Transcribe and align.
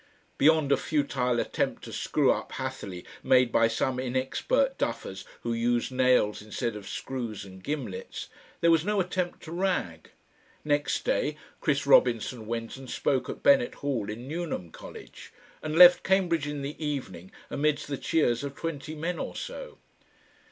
Beyond 0.39 0.71
a 0.71 0.77
futile 0.77 1.39
attempt 1.39 1.83
to 1.83 1.93
screw 1.93 2.31
up 2.31 2.53
Hatherleigh 2.53 3.03
made 3.21 3.51
by 3.51 3.67
some 3.67 3.99
inexpert 3.99 4.79
duffers 4.79 5.25
who 5.41 5.53
used 5.53 5.91
nails 5.91 6.41
instead 6.41 6.75
of 6.75 6.89
screws 6.89 7.45
and 7.45 7.63
gimlets, 7.63 8.27
there 8.61 8.71
was 8.71 8.83
no 8.83 8.99
attempt 8.99 9.43
to 9.43 9.51
rag. 9.51 10.09
Next 10.65 11.05
day 11.05 11.37
Chris 11.59 11.85
Robinson 11.85 12.47
went 12.47 12.77
and 12.77 12.89
spoke 12.89 13.29
at 13.29 13.43
Bennett 13.43 13.75
Hall 13.75 14.09
in 14.09 14.27
Newnham 14.27 14.71
College, 14.71 15.31
and 15.61 15.77
left 15.77 16.01
Cambridge 16.03 16.47
in 16.47 16.63
the 16.63 16.83
evening 16.83 17.29
amidst 17.51 17.87
the 17.87 17.95
cheers 17.95 18.43
of 18.43 18.55
twenty 18.55 18.95
men 18.95 19.19
or 19.19 19.35
so. 19.35 19.77